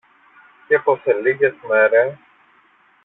και 0.67 0.79
πως 0.79 1.01
σε 1.01 1.13
λίγες 1.13 1.53
μέρες 1.67 2.17